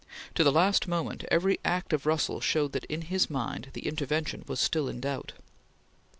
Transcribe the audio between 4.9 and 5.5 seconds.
doubt.